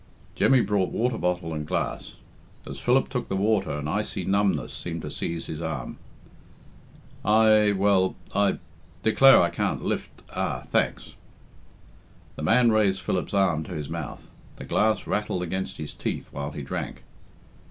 Jemmy 0.33 0.61
brought 0.61 0.89
water 0.89 1.19
bottle 1.19 1.53
and 1.53 1.63
glass. 1.63 2.15
As 2.65 2.79
Philip 2.79 3.07
took 3.09 3.29
the 3.29 3.35
water 3.35 3.69
an 3.69 3.87
icy 3.87 4.25
numbness 4.25 4.73
seemed 4.73 5.03
to 5.03 5.11
seize 5.11 5.45
his 5.45 5.61
arm. 5.61 5.99
"I 7.23 7.73
well, 7.73 8.15
I 8.33 8.49
I 8.53 8.59
declare 9.03 9.39
I 9.43 9.51
can't 9.51 9.85
lift 9.85 10.23
ah! 10.33 10.63
thanks." 10.65 11.13
The 12.35 12.41
man 12.41 12.71
raised 12.71 13.01
Philip's 13.01 13.35
arm 13.35 13.63
to 13.65 13.73
his 13.75 13.89
mouth; 13.89 14.27
the 14.55 14.65
glass 14.65 15.05
rattled 15.05 15.43
against 15.43 15.77
his 15.77 15.93
teeth 15.93 16.29
while 16.31 16.49
he 16.49 16.63
drank. 16.63 17.03